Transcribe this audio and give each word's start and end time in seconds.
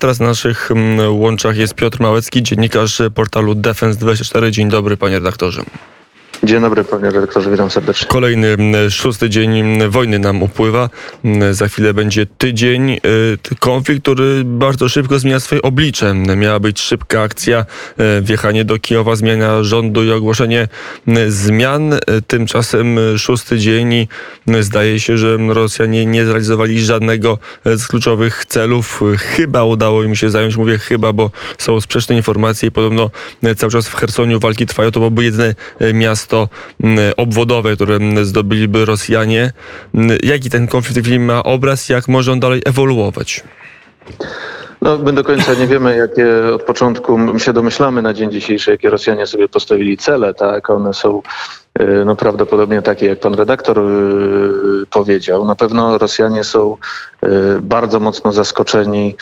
Teraz 0.00 0.20
na 0.20 0.26
naszych 0.26 0.70
mm, 0.70 1.14
łączach 1.14 1.56
jest 1.56 1.74
Piotr 1.74 2.00
Małecki, 2.00 2.42
dziennikarz 2.42 3.02
portalu 3.14 3.54
Defense24. 3.54 4.50
Dzień 4.50 4.68
dobry, 4.68 4.96
panie 4.96 5.14
redaktorze. 5.14 5.62
Dzień 6.42 6.60
dobry, 6.60 6.84
panie 6.84 7.10
redaktorze, 7.10 7.50
witam 7.50 7.70
serdecznie. 7.70 8.08
Kolejny 8.08 8.56
szósty 8.90 9.30
dzień 9.30 9.78
wojny 9.88 10.18
nam 10.18 10.42
upływa. 10.42 10.90
Za 11.50 11.68
chwilę 11.68 11.94
będzie 11.94 12.26
tydzień. 12.26 12.90
Y, 12.92 12.98
konflikt, 13.58 14.02
który 14.02 14.42
bardzo 14.44 14.88
szybko 14.88 15.18
zmienia 15.18 15.40
swoje 15.40 15.62
oblicze. 15.62 16.14
Miała 16.14 16.60
być 16.60 16.80
szybka 16.80 17.22
akcja, 17.22 17.66
y, 18.18 18.22
wjechanie 18.22 18.64
do 18.64 18.78
Kijowa, 18.78 19.16
zmiana 19.16 19.62
rządu 19.62 20.04
i 20.04 20.10
ogłoszenie 20.10 20.68
zmian. 21.28 21.92
Y, 21.92 21.98
tymczasem 22.26 22.98
szósty 23.18 23.58
dzień 23.58 23.92
i 23.92 24.08
zdaje 24.60 25.00
się, 25.00 25.18
że 25.18 25.36
Rosjanie 25.48 26.06
nie 26.06 26.24
zrealizowali 26.24 26.80
żadnego 26.80 27.38
z 27.64 27.86
kluczowych 27.86 28.44
celów. 28.46 29.00
Chyba 29.18 29.64
udało 29.64 30.02
im 30.04 30.16
się 30.16 30.30
zająć, 30.30 30.56
mówię 30.56 30.78
chyba, 30.78 31.12
bo 31.12 31.30
są 31.58 31.80
sprzeczne 31.80 32.16
informacje 32.16 32.68
i 32.68 32.72
podobno 32.72 33.10
cały 33.56 33.72
czas 33.72 33.88
w 33.88 33.94
Chersoniu 33.94 34.40
walki 34.40 34.66
trwają. 34.66 34.90
To 34.90 35.00
byłoby 35.00 35.24
jedyne 35.24 35.54
miasto, 35.94 36.29
obwodowe, 37.16 37.76
które 37.76 37.94
mm, 37.94 38.24
zdobyliby 38.24 38.84
Rosjanie. 38.84 39.52
Mm, 39.94 40.18
jaki 40.22 40.50
ten 40.50 40.66
konflikt 40.66 41.00
w 41.00 41.10
tej 41.10 41.18
ma 41.18 41.42
obraz, 41.42 41.88
jak 41.88 42.08
może 42.08 42.32
on 42.32 42.40
dalej 42.40 42.62
ewoluować? 42.66 43.44
No, 44.82 44.98
my 44.98 45.12
do 45.12 45.24
końca 45.24 45.54
nie 45.54 45.66
wiemy, 45.66 45.96
jakie 45.96 46.54
od 46.54 46.62
początku 46.62 47.18
my 47.18 47.40
się 47.40 47.52
domyślamy 47.52 48.02
na 48.02 48.14
dzień 48.14 48.30
dzisiejszy, 48.30 48.70
jakie 48.70 48.90
Rosjanie 48.90 49.26
sobie 49.26 49.48
postawili 49.48 49.96
cele, 49.96 50.34
tak? 50.34 50.70
One 50.70 50.94
są 50.94 51.22
no 52.04 52.16
prawdopodobnie 52.16 52.82
takie, 52.82 53.06
jak 53.06 53.20
pan 53.20 53.34
redaktor 53.34 53.78
e, 53.78 53.82
powiedział. 54.90 55.44
Na 55.44 55.54
pewno 55.54 55.98
Rosjanie 55.98 56.44
są 56.44 56.76
e, 57.22 57.28
bardzo 57.60 58.00
mocno 58.00 58.32
zaskoczeni, 58.32 59.16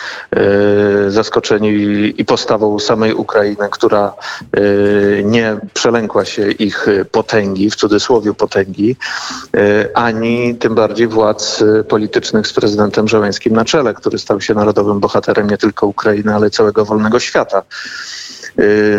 zaskoczeni 1.09 1.71
i 2.21 2.25
postawą 2.25 2.79
samej 2.79 3.15
Ukrainy, 3.15 3.69
która 3.71 4.13
nie 5.25 5.57
przelękła 5.75 6.25
się 6.25 6.51
ich 6.51 6.87
potęgi, 7.13 7.71
w 7.71 7.77
cudzysłowie 7.77 8.35
potęgi, 8.35 8.97
ani 9.95 10.55
tym 10.55 10.75
bardziej 10.75 11.07
władz 11.07 11.65
politycznych 11.89 12.47
z 12.47 12.53
prezydentem 12.53 13.09
Żeleńskim 13.09 13.53
na 13.53 13.65
czele, 13.65 13.95
który 13.95 14.19
stał 14.19 14.41
się 14.41 14.55
narodowym 14.55 15.01
bohaterem 15.01 15.51
nie 15.51 15.59
tylko 15.59 15.87
Ukrainy, 15.87 16.35
ale 16.35 16.51
całego 16.51 16.85
wolnego 16.85 17.21
świata. 17.21 17.63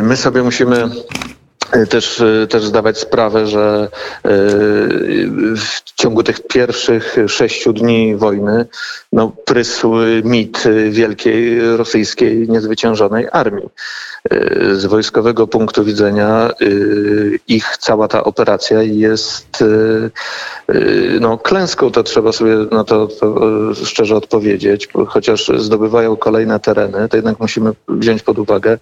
My 0.02 0.17
sobie 0.17 0.44
musimy 0.44 0.89
też, 1.89 2.22
e, 2.22 2.48
też 2.48 2.66
zdawać 2.66 2.98
sprawę, 2.98 3.48
że 3.48 3.88
e, 3.89 4.30
w 5.56 5.94
ciągu 5.95 6.23
tych 6.23 6.48
pierwszych 6.48 7.16
sześciu 7.28 7.73
dni 7.73 8.16
wojny 8.16 8.66
no, 9.12 9.31
prysł 9.45 9.94
mit 10.23 10.64
wielkiej 10.90 11.62
rosyjskiej 11.78 12.50
niezwyciężonej 12.50 13.28
armii. 13.31 13.70
Z 14.72 14.85
wojskowego 14.85 15.47
punktu 15.47 15.85
widzenia 15.85 16.52
ich 17.47 17.77
cała 17.80 18.08
ta 18.08 18.23
operacja 18.23 18.81
jest 18.81 19.63
no, 21.19 21.38
klęską, 21.38 21.91
to 21.91 22.03
trzeba 22.03 22.31
sobie 22.31 22.55
na 22.72 22.83
to, 22.83 23.07
szczerze 23.85 24.16
odpowiedzieć, 24.16 24.88
chociaż 25.07 25.52
zdobywają 25.57 26.16
kolejne 26.16 26.59
tereny, 26.59 27.09
to 27.09 27.17
jednak 27.17 27.39
musimy 27.39 27.72
wziąć 27.88 28.23
pod 28.23 28.39
uwagę 28.39 28.77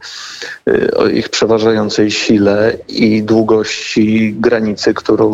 o 0.96 1.08
ich 1.08 1.30
przeważającej 1.30 2.12
sile 2.12 2.78
i 2.88 3.24
długości 3.24 4.36
granicy, 4.40 4.94
którą 4.94 5.30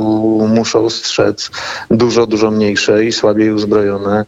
muszą 0.48 0.90
strzec 0.90 1.52
dużo, 1.92 2.28
dużo 2.28 2.52
mniejsze 2.52 3.06
i 3.06 3.12
słabiej 3.12 3.52
uzbrojone 3.52 4.26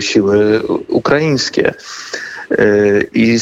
siły 0.00 0.62
ukraińskie. 0.88 1.74
E, 2.50 2.64
I 3.14 3.38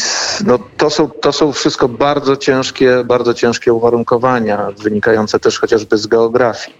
no, 0.47 0.59
to, 0.77 0.91
są, 0.91 1.09
to 1.09 1.33
są 1.33 1.53
wszystko 1.53 1.89
bardzo 1.89 2.37
ciężkie, 2.37 3.05
bardzo 3.05 3.35
ciężkie 3.35 3.73
uwarunkowania, 3.73 4.69
wynikające 4.79 5.41
też 5.41 5.59
chociażby 5.59 5.99
z 5.99 6.07
geografii. 6.07 6.77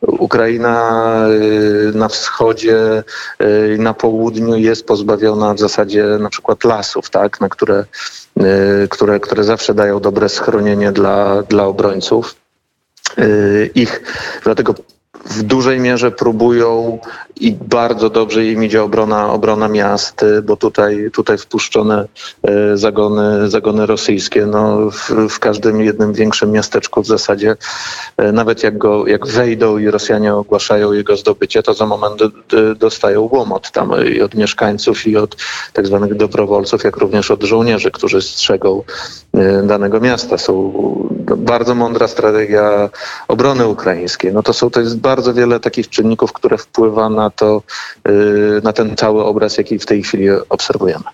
Ukraina 0.00 1.04
e, 1.26 1.98
na 1.98 2.08
wschodzie 2.08 3.02
i 3.76 3.80
na 3.80 3.94
południu 3.94 4.56
jest 4.56 4.86
pozbawiona 4.86 5.54
w 5.54 5.58
zasadzie 5.58 6.04
na 6.20 6.30
przykład 6.30 6.64
lasów, 6.64 7.10
tak, 7.10 7.40
na 7.40 7.48
które 7.48 7.84
Y, 8.40 8.88
które, 8.88 9.20
które 9.20 9.44
zawsze 9.44 9.74
dają 9.74 10.00
dobre 10.00 10.28
schronienie 10.28 10.92
dla, 10.92 11.42
dla 11.42 11.64
obrońców. 11.64 12.36
Y, 13.18 13.70
ich, 13.74 14.02
dlatego 14.44 14.74
w 15.24 15.42
dużej 15.42 15.80
mierze 15.80 16.10
próbują 16.10 16.98
i 17.40 17.52
bardzo 17.52 18.10
dobrze 18.10 18.46
im 18.46 18.64
idzie 18.64 18.82
obrona, 18.82 19.32
obrona 19.32 19.68
miast, 19.68 20.24
bo 20.42 20.56
tutaj, 20.56 21.10
tutaj 21.12 21.38
wpuszczone 21.38 22.08
e, 22.42 22.76
zagony, 22.76 23.50
zagony 23.50 23.86
rosyjskie, 23.86 24.46
no 24.46 24.90
w, 24.90 25.28
w 25.28 25.38
każdym 25.38 25.82
jednym 25.82 26.12
większym 26.12 26.50
miasteczku 26.50 27.02
w 27.02 27.06
zasadzie, 27.06 27.56
e, 28.16 28.32
nawet 28.32 28.62
jak, 28.62 28.78
go, 28.78 29.06
jak 29.06 29.26
wejdą 29.26 29.78
i 29.78 29.90
Rosjanie 29.90 30.34
ogłaszają 30.34 30.92
jego 30.92 31.16
zdobycie, 31.16 31.62
to 31.62 31.74
za 31.74 31.86
moment 31.86 32.20
dostają 32.76 33.28
łomot 33.32 33.70
tam 33.70 33.92
i 34.16 34.20
od 34.20 34.34
mieszkańców 34.34 35.06
i 35.06 35.16
od 35.16 35.36
tak 35.72 35.86
zwanych 35.86 36.14
dobrowolców, 36.14 36.84
jak 36.84 36.96
również 36.96 37.30
od 37.30 37.42
żołnierzy, 37.42 37.90
którzy 37.90 38.22
strzegą 38.22 38.82
danego 39.64 40.00
miasta. 40.00 40.38
Są 40.38 40.72
bardzo 41.36 41.74
mądra 41.74 42.08
strategia 42.08 42.90
obrony 43.28 43.66
ukraińskiej. 43.66 44.32
No 44.32 44.42
to 44.42 44.52
są, 44.52 44.70
to 44.70 44.80
jest 44.80 44.98
bardzo 44.98 45.34
wiele 45.34 45.60
takich 45.60 45.88
czynników, 45.88 46.32
które 46.32 46.58
wpływa 46.58 47.08
na 47.08 47.30
to, 47.30 47.62
y, 48.08 48.60
na 48.64 48.72
ten 48.72 48.96
cały 48.96 49.24
obraz, 49.24 49.58
jaki 49.58 49.78
w 49.78 49.86
tej 49.86 50.02
chwili 50.02 50.30
obserwujemy. 50.48 51.04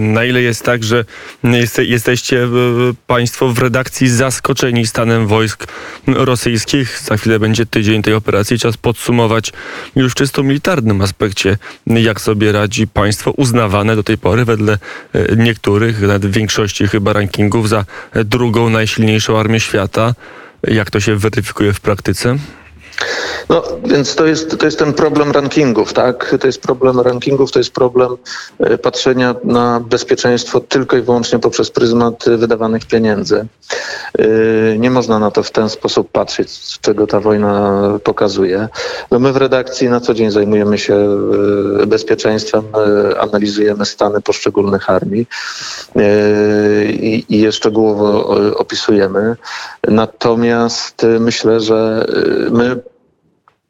Na 0.00 0.24
ile 0.24 0.42
jest 0.42 0.64
tak, 0.64 0.84
że 0.84 1.04
jesteście 1.78 2.48
Państwo 3.06 3.48
w 3.48 3.58
redakcji 3.58 4.08
zaskoczeni 4.08 4.86
stanem 4.86 5.26
wojsk 5.26 5.66
rosyjskich? 6.06 7.00
Za 7.04 7.16
chwilę 7.16 7.38
będzie 7.38 7.66
tydzień 7.66 8.02
tej 8.02 8.14
operacji. 8.14 8.58
Czas 8.58 8.76
podsumować 8.76 9.52
już 9.96 10.12
w 10.12 10.14
czysto 10.14 10.42
militarnym 10.42 11.00
aspekcie, 11.00 11.58
jak 11.86 12.20
sobie 12.20 12.52
radzi 12.52 12.86
państwo 12.86 13.30
uznawane 13.30 13.96
do 13.96 14.02
tej 14.02 14.18
pory 14.18 14.44
wedle 14.44 14.78
y, 15.14 15.36
niektórych, 15.36 16.02
nawet 16.02 16.32
większości 16.32 16.88
chyba 16.88 17.12
rankingów 17.12 17.68
za 17.68 17.84
drugą 18.14 18.70
najsilniejszą 18.70 19.38
armię 19.40 19.60
świata. 19.60 20.14
Jak 20.62 20.90
to 20.90 21.00
się 21.00 21.16
weryfikuje 21.16 21.72
w 21.72 21.80
praktyce? 21.80 22.36
No, 23.48 23.62
więc 23.84 24.14
to 24.14 24.26
jest, 24.26 24.58
to 24.58 24.66
jest 24.66 24.78
ten 24.78 24.92
problem 24.92 25.32
rankingów, 25.32 25.92
tak? 25.92 26.36
To 26.40 26.46
jest 26.46 26.62
problem 26.62 27.00
rankingów, 27.00 27.52
to 27.52 27.58
jest 27.58 27.70
problem 27.70 28.16
e, 28.58 28.78
patrzenia 28.78 29.34
na 29.44 29.80
bezpieczeństwo 29.80 30.60
tylko 30.60 30.96
i 30.96 31.02
wyłącznie 31.02 31.38
poprzez 31.38 31.70
pryzmat 31.70 32.24
wydawanych 32.36 32.86
pieniędzy. 32.86 33.46
E, 34.18 34.26
nie 34.78 34.90
można 34.90 35.18
na 35.18 35.30
to 35.30 35.42
w 35.42 35.50
ten 35.50 35.68
sposób 35.68 36.10
patrzeć, 36.10 36.78
czego 36.80 37.06
ta 37.06 37.20
wojna 37.20 37.82
pokazuje. 38.04 38.68
No 39.10 39.18
my 39.18 39.32
w 39.32 39.36
redakcji 39.36 39.88
na 39.88 40.00
co 40.00 40.14
dzień 40.14 40.30
zajmujemy 40.30 40.78
się 40.78 40.94
e, 41.82 41.86
bezpieczeństwem, 41.86 42.64
analizujemy 43.20 43.86
stany 43.86 44.20
poszczególnych 44.20 44.90
armii 44.90 45.26
i, 46.90 47.40
je 47.40 47.52
szczegółowo 47.52 48.28
opisujemy. 48.56 49.36
Natomiast 49.88 51.06
myślę, 51.20 51.60
że 51.60 52.06
my 52.50 52.80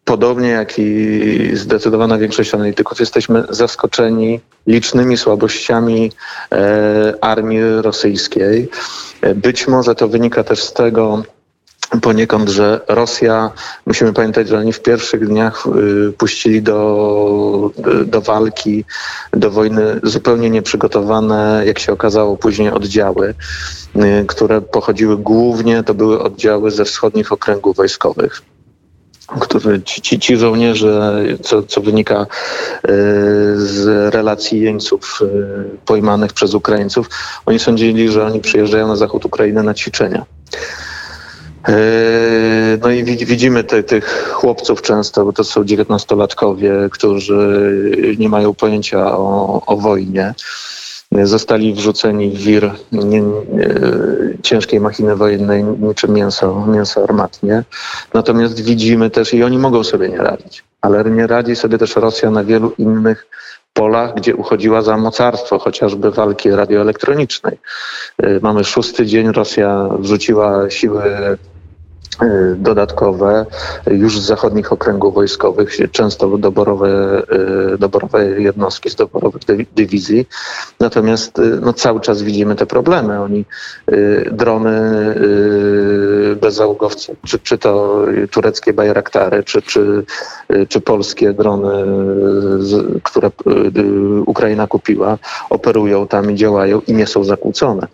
podobnie 0.08 0.48
jak 0.48 0.78
i 0.78 1.50
zdecydowana 1.54 2.18
większość 2.18 2.54
analityków, 2.54 3.00
jesteśmy 3.00 3.44
zaskoczeni 3.50 4.40
licznymi 4.66 5.16
słabościami 5.16 6.12
e, 6.52 7.14
armii 7.20 7.60
rosyjskiej. 7.62 8.68
E, 9.20 9.34
być 9.34 9.68
może 9.68 9.94
to 9.94 10.08
wynika 10.08 10.44
też 10.44 10.62
z 10.62 10.72
tego, 10.72 11.22
poniekąd, 12.03 12.49
że 12.49 12.81
Rosja, 12.88 13.50
musimy 13.87 14.12
pamiętać, 14.12 14.49
że 14.49 14.59
oni 14.59 14.72
w 14.72 14.82
pierwszych 14.82 15.28
dniach 15.28 15.66
y, 15.66 16.12
puścili 16.12 16.62
do, 16.62 17.71
do 18.06 18.21
walki, 18.21 18.84
do 19.32 19.50
wojny 19.50 20.00
zupełnie 20.03 20.50
nieprzygotowane, 20.50 21.62
jak 21.66 21.78
się 21.78 21.93
okazało 21.93 22.36
później, 22.36 22.71
oddziały, 22.71 23.34
y, 23.97 24.24
które 24.27 24.60
pochodziły 24.60 25.16
głównie, 25.16 25.83
to 25.83 25.95
były 25.95 26.22
oddziały 26.22 26.71
ze 26.71 26.84
wschodnich 26.84 27.33
okręgów 27.33 27.77
wojskowych 27.77 28.42
który 29.41 29.83
ci, 29.83 30.21
ci 30.21 30.36
żołnierze, 30.36 31.22
co, 31.42 31.62
co 31.62 31.80
wynika 31.80 32.21
e, 32.21 32.27
z 33.57 34.15
relacji 34.15 34.60
jeńców 34.60 35.21
pojmanych 35.86 36.33
przez 36.33 36.54
Ukraińców, 36.54 37.10
oni 37.47 37.59
sądzili, 37.59 38.09
że 38.09 38.27
oni 38.27 38.41
przyjeżdżają 38.41 38.89
na 38.89 38.97
zachód 38.97 39.24
Ukrainy 39.24 39.62
na 39.62 39.74
ćwiczenia. 39.74 40.24
E, 41.69 42.78
no 42.81 42.91
i 42.91 43.05
widzimy 43.05 43.65
te, 43.65 43.83
tych 43.83 44.28
chłopców 44.33 44.83
często, 44.83 45.25
bo 45.25 45.33
to 45.33 45.45
są 45.45 45.65
dziewiętnastolatkowie, 45.65 46.72
którzy 46.91 47.72
nie 48.19 48.28
mają 48.28 48.55
pojęcia 48.55 49.16
o, 49.16 49.63
o 49.66 49.77
wojnie 49.77 50.34
zostali 51.13 51.75
wrzuceni 51.75 52.31
w 52.31 52.43
wir 52.43 52.75
nie, 52.93 53.05
nie, 53.05 53.31
ciężkiej 54.43 54.81
machiny 54.81 55.16
wojennej 55.16 55.65
niczym 55.65 56.15
mięso, 56.15 56.66
mięso 56.66 57.03
armatnie. 57.03 57.65
Natomiast 58.15 58.60
widzimy 58.60 59.10
też, 59.10 59.34
i 59.34 59.43
oni 59.43 59.59
mogą 59.59 59.84
sobie 59.84 60.09
nie 60.09 60.19
radzić, 60.19 60.65
ale 60.81 61.05
nie 61.05 61.27
radzi 61.27 61.57
sobie 61.57 61.78
też 61.78 61.97
Rosja 61.97 62.31
na 62.31 62.45
wielu 62.45 62.72
innych 62.78 63.27
polach, 63.78 64.15
gdzie 64.15 64.36
uchodziła 64.36 64.83
za 64.83 64.97
mocarstwo, 64.97 65.59
chociażby 65.59 66.10
walki 66.10 66.51
radioelektronicznej. 66.51 67.59
Mamy 68.42 68.65
szósty 68.65 69.07
dzień, 69.07 69.33
Rosja 69.33 69.89
wrzuciła 69.98 70.71
siły 70.71 71.03
Y, 71.04 71.58
dodatkowe 72.56 73.47
już 73.86 74.20
z 74.20 74.26
zachodnich 74.26 74.72
okręgów 74.72 75.15
wojskowych, 75.15 75.76
często 75.92 76.38
doborowe, 76.38 77.22
y, 77.74 77.78
doborowe 77.78 78.41
jednostki 78.41 78.91
z 78.91 78.94
doborowych 78.94 79.42
dywizji. 79.76 80.28
Natomiast 80.80 81.38
y, 81.38 81.59
no, 81.60 81.72
cały 81.72 82.00
czas 82.00 82.22
widzimy 82.22 82.54
te 82.54 82.66
problemy. 82.66 83.20
Oni 83.20 83.44
drony 84.32 84.78
bezzałogowce, 86.41 87.15
czy, 87.26 87.38
czy 87.38 87.59
to 87.59 88.04
tureckie 88.30 88.72
Bayraktary, 88.72 89.44
czy, 89.44 89.62
czy, 89.62 90.04
czy 90.68 90.80
polskie 90.80 91.32
drony, 91.32 91.84
które 93.03 93.30
Ukraina 94.26 94.66
kupiła, 94.66 95.18
operują 95.50 96.06
tam 96.06 96.30
i 96.30 96.34
działają 96.34 96.80
i 96.86 96.92
nie 96.92 97.06
są 97.06 97.24
zakłócone 97.24 97.86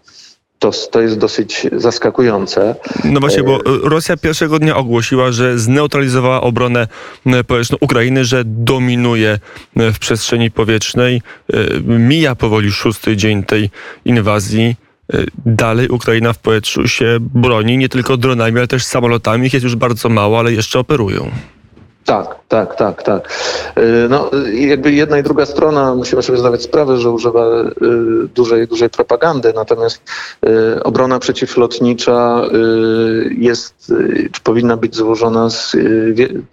to, 0.58 0.70
to 0.90 1.00
jest 1.00 1.18
dosyć 1.18 1.66
zaskakujące. 1.72 2.74
No 3.04 3.20
właśnie, 3.20 3.42
bo 3.42 3.56
e, 3.56 3.60
Rosja 3.82 4.16
pierwszego 4.16 4.58
dnia 4.58 4.76
ogłosiła, 4.76 5.32
że 5.32 5.58
zneutralizowała 5.58 6.40
obronę 6.40 6.88
e, 7.26 7.44
powietrzną 7.44 7.76
Ukrainy, 7.80 8.24
że 8.24 8.42
dominuje 8.44 9.38
e, 9.76 9.92
w 9.92 9.98
przestrzeni 9.98 10.50
powietrznej. 10.50 11.22
Mija 11.84 12.34
powoli 12.34 12.72
szósty 12.72 13.16
dzień 13.16 13.44
tej 13.44 13.70
inwazji. 14.04 14.76
Dalej 15.46 15.88
Ukraina 15.88 16.32
w 16.32 16.38
powietrzu 16.38 16.88
się 16.88 17.16
broni 17.20 17.78
nie 17.78 17.88
tylko 17.88 18.16
dronami, 18.16 18.58
ale 18.58 18.68
też 18.68 18.84
samolotami. 18.84 19.46
Ich 19.46 19.52
jest 19.52 19.64
już 19.64 19.76
bardzo 19.76 20.08
mało, 20.08 20.38
ale 20.38 20.52
jeszcze 20.52 20.78
operują. 20.78 21.30
Tak, 22.04 22.36
tak, 22.48 22.76
tak, 22.76 23.02
tak. 23.02 23.32
Y, 23.78 24.06
no, 24.10 24.30
jakby 24.52 24.92
jedna 24.92 25.18
i 25.18 25.22
druga 25.22 25.46
strona 25.46 25.94
musimy 25.94 26.22
sobie 26.22 26.38
zdawać 26.38 26.62
sprawę, 26.62 26.98
że 26.98 27.10
używa 27.10 27.46
y, 27.46 28.28
dużej, 28.34 28.68
dużej 28.68 28.90
propagandy, 28.90 29.52
natomiast 29.54 30.02
y, 30.76 30.82
obrona 30.82 31.18
przeciwlotnicza 31.18 32.42
jest, 33.38 33.92
czy 34.32 34.40
powinna 34.40 34.76
być 34.76 34.96
złożona 34.96 35.50
z 35.50 35.76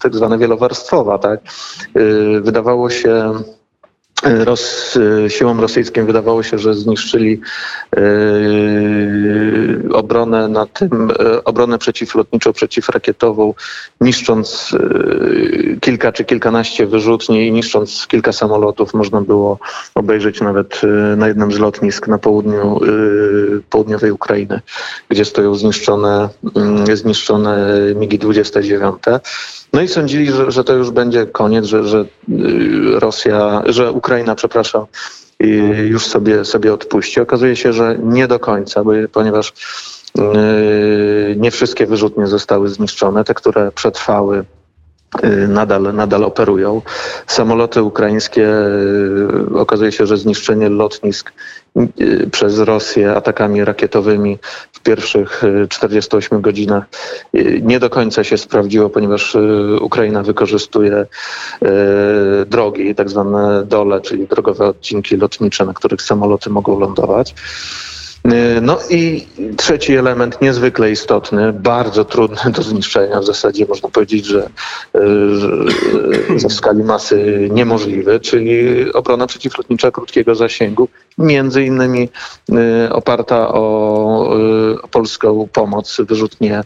tak 0.01 0.15
zwana 0.15 0.37
wielowarstwowa, 0.37 1.17
tak? 1.17 1.39
Wydawało 2.41 2.89
się 2.89 3.33
Ros, 4.23 4.97
siłom 5.27 5.59
rosyjskim 5.59 6.05
wydawało 6.05 6.43
się, 6.43 6.57
że 6.57 6.73
zniszczyli 6.73 7.41
yy, 7.95 9.93
obronę 9.93 10.47
na 10.47 10.65
tym, 10.65 11.11
yy, 11.19 11.43
obronę 11.43 11.77
przeciwlotniczą, 11.77 12.53
przeciwrakietową, 12.53 13.53
niszcząc 14.01 14.71
yy, 14.71 15.77
kilka 15.81 16.11
czy 16.11 16.25
kilkanaście 16.25 16.87
wyrzutni 16.87 17.47
i 17.47 17.51
niszcząc 17.51 18.07
kilka 18.07 18.31
samolotów. 18.31 18.93
Można 18.93 19.21
było 19.21 19.59
obejrzeć 19.95 20.41
nawet 20.41 20.81
na 21.17 21.27
jednym 21.27 21.51
z 21.51 21.59
lotnisk 21.59 22.07
na 22.07 22.17
południu 22.17 22.79
południowej 23.69 24.11
Ukrainy, 24.11 24.61
gdzie 25.09 25.25
stoją 25.25 25.55
zniszczone, 25.55 26.29
zniszczone 26.93 27.77
MiGi-29. 27.95 29.19
No 29.73 29.81
i 29.81 29.87
sądzili, 29.87 30.31
że, 30.31 30.51
że 30.51 30.63
to 30.63 30.73
już 30.73 30.91
będzie 30.91 31.25
koniec, 31.25 31.65
że, 31.65 31.83
że 31.87 32.05
Rosja, 32.99 33.63
że 33.65 33.91
Ukraina 33.91 34.35
przepraszam, 34.35 34.85
już 35.89 36.05
sobie, 36.05 36.45
sobie 36.45 36.73
odpuści. 36.73 37.21
Okazuje 37.21 37.55
się, 37.55 37.73
że 37.73 37.97
nie 38.03 38.27
do 38.27 38.39
końca, 38.39 38.83
ponieważ 39.11 39.53
yy, 40.17 41.35
nie 41.37 41.51
wszystkie 41.51 41.85
wyrzutnie 41.85 42.27
zostały 42.27 42.69
zniszczone. 42.69 43.23
Te, 43.23 43.33
które 43.33 43.71
przetrwały, 43.71 44.45
nadal, 45.47 45.93
nadal 45.93 46.23
operują. 46.23 46.81
Samoloty 47.27 47.83
ukraińskie, 47.83 48.41
yy, 49.51 49.59
okazuje 49.59 49.91
się, 49.91 50.05
że 50.05 50.17
zniszczenie 50.17 50.69
lotnisk 50.69 51.33
przez 52.31 52.59
Rosję 52.59 53.15
atakami 53.15 53.65
rakietowymi 53.65 54.39
w 54.71 54.79
pierwszych 54.79 55.41
48 55.69 56.41
godzinach 56.41 56.83
nie 57.61 57.79
do 57.79 57.89
końca 57.89 58.23
się 58.23 58.37
sprawdziło, 58.37 58.89
ponieważ 58.89 59.37
Ukraina 59.81 60.23
wykorzystuje 60.23 61.05
drogi, 62.47 62.95
tak 62.95 63.09
zwane 63.09 63.65
dole, 63.65 64.01
czyli 64.01 64.27
drogowe 64.27 64.67
odcinki 64.67 65.17
lotnicze, 65.17 65.65
na 65.65 65.73
których 65.73 66.01
samoloty 66.01 66.49
mogą 66.49 66.79
lądować. 66.79 67.35
Y, 68.25 68.61
no 68.61 68.77
i 68.89 69.27
trzeci 69.57 69.95
element 69.95 70.41
niezwykle 70.41 70.91
istotny, 70.91 71.53
bardzo 71.53 72.05
trudny 72.05 72.51
do 72.51 72.61
zniszczenia, 72.61 73.19
w 73.19 73.25
zasadzie 73.25 73.65
można 73.65 73.89
powiedzieć, 73.89 74.25
że, 74.25 74.49
y, 74.95 76.39
że 76.39 76.47
w 76.47 76.53
skali 76.53 76.83
masy 76.83 77.49
niemożliwy, 77.51 78.19
czyli 78.19 78.61
obrona 78.93 79.27
przeciwlotnicza 79.27 79.91
krótkiego 79.91 80.35
zasięgu, 80.35 80.87
między 81.17 81.63
innymi 81.63 82.09
y, 82.49 82.93
oparta 82.93 83.47
o, 83.47 83.61
o 84.83 84.87
polską 84.87 85.47
pomoc, 85.53 85.97
wyrzutnie 85.99 86.63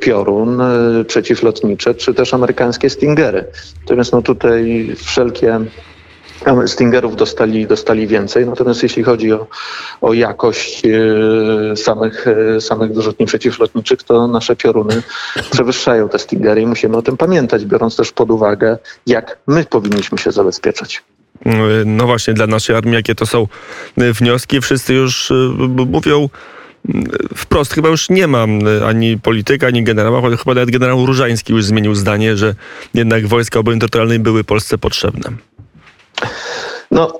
Piorun 0.00 0.62
przeciwlotnicze, 1.06 1.94
czy 1.94 2.14
też 2.14 2.34
amerykańskie 2.34 2.90
Stingery. 2.90 3.44
Natomiast 3.80 4.12
no 4.12 4.22
tutaj 4.22 4.92
wszelkie 4.96 5.60
Stingerów 6.66 7.16
dostali, 7.16 7.66
dostali 7.66 8.06
więcej, 8.06 8.46
natomiast 8.46 8.82
jeśli 8.82 9.02
chodzi 9.02 9.32
o, 9.32 9.46
o 10.00 10.12
jakość 10.12 10.82
e, 10.86 11.76
samych, 11.76 12.26
e, 12.56 12.60
samych 12.60 12.94
wyrzutni 12.94 13.26
przeciwlotniczych, 13.26 14.02
to 14.02 14.28
nasze 14.28 14.56
pioruny 14.56 15.02
przewyższają 15.50 16.08
te 16.08 16.18
Stingery 16.18 16.62
i 16.62 16.66
musimy 16.66 16.96
o 16.96 17.02
tym 17.02 17.16
pamiętać, 17.16 17.64
biorąc 17.64 17.96
też 17.96 18.12
pod 18.12 18.30
uwagę, 18.30 18.78
jak 19.06 19.38
my 19.46 19.64
powinniśmy 19.64 20.18
się 20.18 20.32
zabezpieczać. 20.32 21.02
No 21.86 22.06
właśnie, 22.06 22.34
dla 22.34 22.46
naszej 22.46 22.76
armii, 22.76 22.94
jakie 22.94 23.14
to 23.14 23.26
są 23.26 23.46
wnioski, 23.96 24.60
wszyscy 24.60 24.94
już 24.94 25.30
e, 25.30 25.34
mówią 25.86 26.28
wprost 27.36 27.74
chyba 27.74 27.88
już 27.88 28.10
nie 28.10 28.26
ma 28.26 28.46
ani 28.86 29.18
polityka, 29.18 29.66
ani 29.66 29.84
generała, 29.84 30.36
chyba 30.36 30.54
nawet 30.54 30.70
generał 30.70 31.06
Różański 31.06 31.52
już 31.52 31.64
zmienił 31.64 31.94
zdanie, 31.94 32.36
że 32.36 32.54
jednak 32.94 33.26
wojska 33.26 33.60
obrony 33.60 33.80
terytorialnej 33.80 34.18
były 34.18 34.44
Polsce 34.44 34.78
potrzebne. 34.78 35.30
No, 36.92 37.12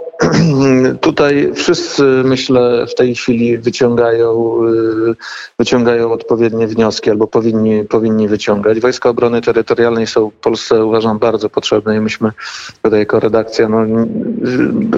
tutaj 1.00 1.52
wszyscy, 1.54 2.02
myślę, 2.24 2.86
w 2.86 2.94
tej 2.94 3.14
chwili 3.14 3.58
wyciągają, 3.58 4.58
y, 5.10 5.14
wyciągają 5.58 6.12
odpowiednie 6.12 6.66
wnioski 6.66 7.10
albo 7.10 7.26
powinni, 7.26 7.84
powinni 7.84 8.28
wyciągać. 8.28 8.80
Wojska 8.80 9.08
Obrony 9.08 9.42
Terytorialnej 9.42 10.06
są 10.06 10.30
w 10.30 10.34
Polsce, 10.34 10.84
uważam, 10.84 11.18
bardzo 11.18 11.50
potrzebne 11.50 11.96
i 11.96 12.00
myśmy 12.00 12.30
tutaj 12.82 13.00
jako 13.00 13.20
redakcja 13.20 13.68
no, 13.68 13.78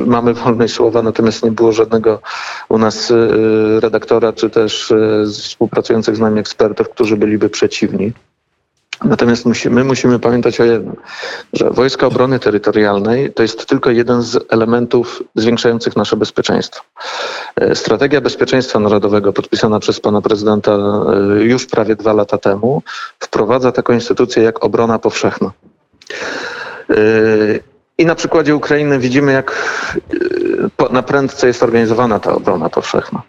mamy 0.07 0.35
wolność 0.35 0.75
słowa, 0.75 1.03
natomiast 1.03 1.45
nie 1.45 1.51
było 1.51 1.73
żadnego 1.73 2.21
u 2.69 2.79
nas 2.79 3.11
y, 3.11 3.81
redaktora 3.81 4.33
czy 4.33 4.51
też 4.51 4.91
y, 4.91 5.25
współpracujących 5.33 6.17
z 6.17 6.21
nami 6.21 6.41
ekspertów, 6.41 6.89
którzy 6.89 7.17
byliby 7.17 7.49
przeciwni. 7.49 8.13
Natomiast 9.05 9.47
musimy, 9.47 9.85
musimy 9.85 10.19
pamiętać 10.19 10.61
o 10.61 10.65
jednym, 10.65 10.97
że 11.53 11.71
Wojska 11.71 12.07
Obrony 12.07 12.39
Terytorialnej 12.39 13.33
to 13.33 13.43
jest 13.43 13.67
tylko 13.67 13.91
jeden 13.91 14.23
z 14.23 14.39
elementów 14.49 15.23
zwiększających 15.35 15.97
nasze 15.97 16.17
bezpieczeństwo. 16.17 16.83
E, 17.57 17.75
strategia 17.75 18.21
Bezpieczeństwa 18.21 18.79
Narodowego 18.79 19.33
podpisana 19.33 19.81
przez 19.81 20.01
pana 20.01 20.21
prezydenta 20.21 20.73
e, 20.73 21.43
już 21.43 21.67
prawie 21.67 21.97
dwa 21.97 22.13
lata 22.13 22.39
temu 22.39 22.83
wprowadza 23.21 23.73
taką 23.73 23.93
instytucję 23.93 24.43
jak 24.43 24.65
obrona 24.65 24.99
powszechna. 24.99 25.51
I 27.99 28.07
na 28.07 28.15
przykładzie 28.15 28.57
Ukrainy 28.57 28.99
widzimy, 28.99 29.33
jak 29.33 29.79
na 30.91 31.03
prędce 31.03 31.47
jest 31.47 31.63
organizowana 31.63 32.21
ta 32.21 32.33
obrona 32.33 32.69
powszechna. 32.69 33.23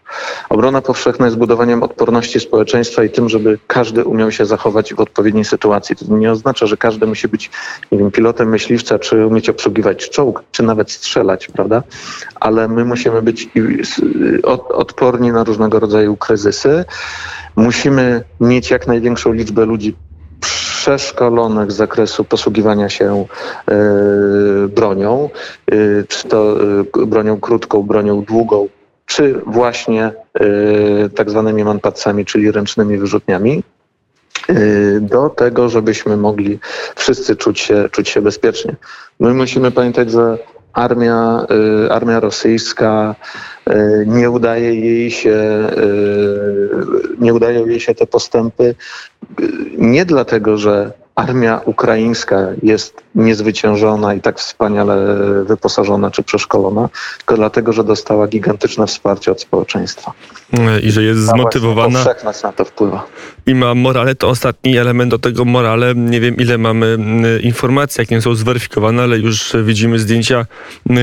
Obrona 0.49 0.81
powszechna 0.81 1.25
jest 1.25 1.37
budowaniem 1.37 1.83
odporności 1.83 2.39
społeczeństwa 2.39 3.03
i 3.03 3.09
tym, 3.09 3.29
żeby 3.29 3.59
każdy 3.67 4.03
umiał 4.03 4.31
się 4.31 4.45
zachować 4.45 4.93
w 4.93 4.99
odpowiedniej 4.99 5.45
sytuacji. 5.45 5.95
To 5.95 6.17
nie 6.17 6.31
oznacza, 6.31 6.65
że 6.65 6.77
każdy 6.77 7.07
musi 7.07 7.27
być 7.27 7.51
nie 7.91 7.97
wiem, 7.97 8.11
pilotem 8.11 8.49
myśliwca, 8.49 8.99
czy 8.99 9.25
umieć 9.25 9.49
obsługiwać 9.49 10.09
czołg, 10.09 10.43
czy 10.51 10.63
nawet 10.63 10.91
strzelać, 10.91 11.47
prawda? 11.47 11.83
Ale 12.39 12.67
my 12.67 12.85
musimy 12.85 13.21
być 13.21 13.49
odporni 14.69 15.31
na 15.31 15.43
różnego 15.43 15.79
rodzaju 15.79 16.17
kryzysy. 16.17 16.85
Musimy 17.55 18.23
mieć 18.39 18.71
jak 18.71 18.87
największą 18.87 19.33
liczbę 19.33 19.65
ludzi 19.65 19.95
przeszkolonych 20.85 21.71
z 21.71 21.75
zakresu 21.75 22.23
posługiwania 22.23 22.89
się 22.89 23.25
e, 23.67 23.75
bronią, 24.67 25.29
e, 25.71 25.75
czy 26.07 26.27
to 26.27 26.57
e, 27.01 27.05
bronią 27.05 27.39
krótką, 27.39 27.83
bronią 27.83 28.21
długą, 28.21 28.67
czy 29.05 29.41
właśnie 29.45 30.11
tak 31.15 31.29
zwanymi 31.29 31.63
manpacami, 31.63 32.25
czyli 32.25 32.51
ręcznymi 32.51 32.97
wyrzutniami 32.97 33.63
do 35.01 35.29
tego, 35.29 35.69
żebyśmy 35.69 36.17
mogli 36.17 36.59
wszyscy 36.95 37.35
czuć 37.35 37.59
się, 37.59 37.89
czuć 37.91 38.09
się 38.09 38.21
bezpiecznie. 38.21 38.75
My 39.19 39.33
musimy 39.33 39.71
pamiętać, 39.71 40.11
że 40.11 40.37
armia, 40.75 41.45
armia 41.89 42.19
rosyjska 42.19 43.15
nie 44.05 44.29
udaje 44.29 44.75
jej 44.75 45.11
się, 45.11 45.39
nie 47.19 47.33
udają 47.33 47.65
jej 47.65 47.79
się 47.79 47.95
te 47.95 48.07
postępy 48.07 48.75
nie 49.77 50.05
dlatego, 50.05 50.57
że 50.57 50.91
armia 51.15 51.61
ukraińska 51.65 52.47
jest 52.63 53.01
niezwyciężona 53.15 54.13
i 54.13 54.21
tak 54.21 54.39
wspaniale 54.39 55.15
wyposażona 55.45 56.11
czy 56.11 56.23
przeszkolona, 56.23 56.89
tylko 57.17 57.35
dlatego, 57.35 57.73
że 57.73 57.83
dostała 57.83 58.27
gigantyczne 58.27 58.87
wsparcie 58.87 59.31
od 59.31 59.41
społeczeństwa. 59.41 60.13
I 60.83 60.91
że 60.91 61.03
jest 61.03 61.19
zmotywowana 61.19 62.05
na 62.43 62.51
to 62.51 62.65
wpływa. 62.65 63.05
I 63.47 63.55
ma 63.55 63.75
morale, 63.75 64.15
to 64.15 64.29
ostatni 64.29 64.77
element 64.77 65.11
do 65.11 65.19
tego 65.19 65.45
morale. 65.45 65.95
Nie 65.95 66.21
wiem, 66.21 66.37
ile 66.37 66.57
mamy 66.57 66.97
informacji, 67.41 68.01
jakie 68.01 68.21
są 68.21 68.35
zweryfikowane, 68.35 69.03
ale 69.03 69.19
już 69.19 69.53
widzimy 69.63 69.99
zdjęcia 69.99 70.45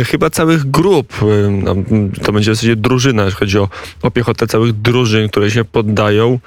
chyba 0.07 0.31
całych 0.31 0.71
grup. 0.71 1.13
No, 1.51 1.77
To 2.23 2.33
będzie 2.33 2.53
w 2.53 2.55
zasadzie 2.55 2.77
drużyna, 2.77 3.25
jeśli 3.25 3.39
chodzi 3.39 3.59
o, 3.59 3.69
o 4.03 4.11
piechotę 4.11 4.47
całych 4.47 4.73
drużyn, 4.73 5.29
które 5.29 5.51
się 5.51 5.65
poddają. 5.65 6.39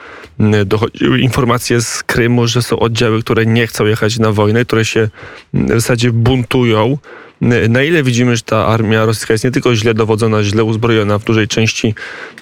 Dochodziły 0.66 1.20
informacje 1.20 1.82
z 1.82 2.04
Krymu, 2.04 2.48
że 2.48 2.62
są 2.62 2.80
oddziały, 2.80 3.22
które 3.22 3.46
nie 3.46 3.68
chcą 3.68 3.86
jechać 3.86 4.20
na 4.20 4.32
wojnę, 4.32 4.66
które 4.66 4.86
się 4.86 5.10
w 5.54 5.70
zasadzie 5.70 6.12
buntują. 6.12 6.98
Na 7.70 7.84
ile 7.84 8.04
widzimy, 8.04 8.36
że 8.36 8.42
ta 8.42 8.66
armia 8.66 9.06
rosyjska 9.06 9.34
jest 9.34 9.44
nie 9.44 9.52
tylko 9.52 9.76
źle 9.76 9.94
dowodzona, 9.94 10.44
źle 10.44 10.64
uzbrojona 10.64 11.20
w 11.20 11.24
dużej 11.24 11.48
części 11.48 11.96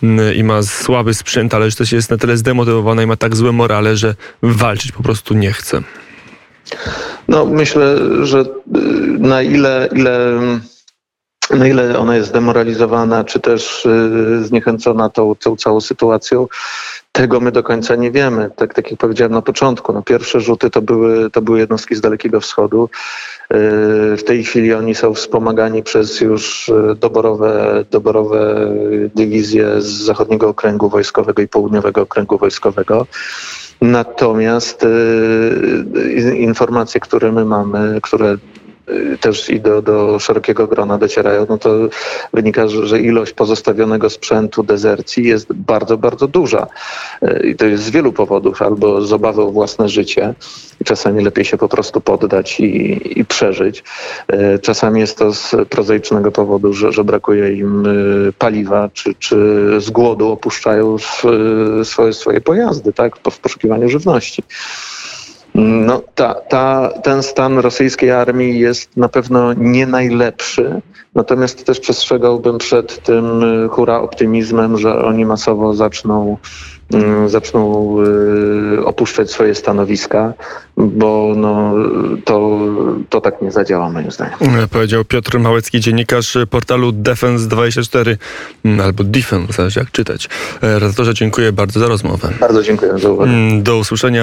mm, 0.03 0.35
i 0.35 0.43
ma 0.43 0.63
słaby 0.63 1.13
sprzęt, 1.13 1.53
ale 1.53 1.69
że 1.69 1.75
też 1.75 1.91
jest 1.91 2.09
na 2.09 2.17
tyle 2.17 2.37
zdemotywowana 2.37 3.03
i 3.03 3.07
ma 3.07 3.15
tak 3.15 3.35
złe 3.35 3.51
morale, 3.51 3.97
że 3.97 4.15
walczyć 4.41 4.91
po 4.91 5.03
prostu 5.03 5.33
nie 5.33 5.53
chce. 5.53 5.83
No 7.27 7.45
myślę, 7.45 7.97
że 8.23 8.39
y, 8.39 8.45
na 9.19 9.41
ile, 9.41 9.89
ile, 9.95 10.39
na 11.55 11.67
ile 11.67 11.99
ona 11.99 12.15
jest 12.15 12.29
zdemoralizowana, 12.29 13.23
czy 13.23 13.39
też 13.39 13.85
y, 13.85 14.43
zniechęcona 14.43 15.09
tą, 15.09 15.35
tą 15.35 15.55
całą 15.55 15.81
sytuacją, 15.81 16.47
tego 17.11 17.39
my 17.39 17.51
do 17.51 17.63
końca 17.63 17.95
nie 17.95 18.11
wiemy. 18.11 18.49
Tak, 18.55 18.73
tak 18.73 18.91
jak 18.91 18.99
powiedziałem 18.99 19.31
na 19.31 19.41
początku, 19.41 19.93
no 19.93 20.01
pierwsze 20.01 20.41
rzuty 20.41 20.69
to 20.69 20.81
były, 20.81 21.29
to 21.29 21.41
były 21.41 21.59
jednostki 21.59 21.95
z 21.95 22.01
Dalekiego 22.01 22.39
Wschodu. 22.39 22.83
Y, 22.83 24.17
W 24.17 24.23
tej 24.25 24.43
chwili 24.43 24.73
oni 24.73 24.95
są 24.95 25.13
wspomagani 25.13 25.83
przez 25.83 26.21
już 26.21 26.69
y, 26.69 26.95
doborowe, 26.99 27.83
doborowe 27.91 28.69
dywizje 29.15 29.81
z 29.81 29.85
zachodniego 29.85 30.49
okręgu 30.49 30.89
wojskowego 30.89 31.41
i 31.41 31.47
południowego 31.47 32.01
okręgu 32.01 32.37
wojskowego. 32.37 33.07
Natomiast 33.81 34.83
y, 34.83 36.35
informacje, 36.37 37.01
które 37.01 37.31
my 37.31 37.45
mamy, 37.45 37.99
które 38.01 38.37
też 39.19 39.49
i 39.49 39.61
do, 39.61 39.81
do 39.81 40.19
szerokiego 40.19 40.67
grona 40.67 40.97
docierają, 40.97 41.45
no 41.49 41.57
to 41.57 41.69
wynika, 42.33 42.67
że, 42.67 42.99
ilość 42.99 43.33
pozostawionego 43.33 44.09
sprzętu 44.09 44.63
dezercji 44.63 45.27
jest 45.27 45.53
bardzo, 45.53 45.97
bardzo 45.97 46.27
duża. 46.27 46.67
Y, 47.23 47.47
I 47.47 47.55
to 47.55 47.65
jest 47.65 47.83
z 47.83 47.89
wielu 47.89 48.13
powodów, 48.13 48.61
albo 48.61 49.01
z 49.01 49.13
obawy 49.13 49.41
o 49.41 49.51
własne 49.51 49.89
życie. 49.89 50.33
Czasami 50.85 51.23
lepiej 51.23 51.45
się 51.45 51.57
po 51.57 51.69
prostu 51.69 52.01
poddać 52.01 52.59
i, 52.59 53.19
i 53.19 53.25
przeżyć. 53.25 53.83
Y, 54.33 54.59
Czasami 54.59 54.99
jest 54.99 55.17
to 55.17 55.33
z 55.33 55.55
prozaicznego 55.69 56.31
powodu, 56.31 56.73
że, 56.73 56.91
że 56.91 57.03
brakuje 57.03 57.53
im 57.53 57.85
y, 57.85 58.33
paliwa, 58.33 58.89
czy, 58.93 59.15
czy 59.19 59.35
z 59.77 59.89
głodu 59.89 60.31
opuszczają 60.31 60.95
sw- 60.95 61.83
swoje, 61.85 62.13
swoje 62.13 62.41
pojazdy, 62.41 62.93
tak, 62.93 63.17
w 63.31 63.39
poszukiwaniu 63.39 63.89
żywności. 63.89 64.43
No, 65.55 66.01
ta, 66.15 66.33
ta, 66.33 66.89
ten 67.03 67.23
stan 67.23 67.59
rosyjskiej 67.59 68.11
armii 68.11 68.59
jest 68.59 68.97
na 68.97 69.09
pewno 69.09 69.53
nie 69.53 69.87
najlepszy, 69.87 70.81
natomiast 71.15 71.65
też 71.65 71.79
przestrzegałbym 71.79 72.57
przed 72.57 73.03
tym 73.03 73.43
y, 73.43 73.69
hura 73.69 73.99
optymizmem, 73.99 74.77
że 74.77 75.05
oni 75.05 75.25
masowo 75.25 75.73
zaczną, 75.73 76.37
mm, 76.93 77.29
zaczną 77.29 77.95
y, 78.79 78.85
opuszczać 78.85 79.31
swoje 79.31 79.55
stanowiska, 79.55 80.33
bo 80.77 81.33
no, 81.35 81.73
to, 82.25 82.59
to 83.09 83.21
tak 83.21 83.41
nie 83.41 83.51
zadziała 83.51 83.89
moim 83.89 84.11
zdaniem. 84.11 84.37
Powiedział 84.71 85.05
Piotr 85.05 85.39
Małecki, 85.39 85.79
dziennikarz 85.79 86.37
portalu 86.49 86.91
Defense24 86.91 88.15
mm, 88.65 88.81
albo 88.81 89.03
Defense, 89.03 89.67
jak 89.75 89.91
czytać. 89.91 90.29
E, 90.61 90.79
Redaktorze, 90.79 91.13
dziękuję 91.13 91.51
bardzo 91.51 91.79
za 91.79 91.87
rozmowę. 91.87 92.29
Bardzo 92.39 92.63
dziękuję 92.63 92.99
za 92.99 93.09
uwagę. 93.09 93.31
Mm, 93.31 93.63
Do 93.63 93.77
usłyszenia. 93.77 94.03